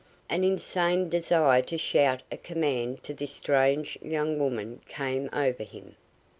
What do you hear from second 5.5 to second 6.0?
him.